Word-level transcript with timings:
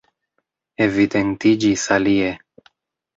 Evidentiĝis 0.85 1.83
alie. 1.97 2.31